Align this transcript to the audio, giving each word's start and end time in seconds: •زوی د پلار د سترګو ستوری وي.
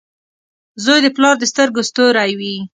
•زوی 0.83 0.99
د 1.03 1.07
پلار 1.15 1.35
د 1.39 1.43
سترګو 1.51 1.81
ستوری 1.89 2.31
وي. 2.39 2.55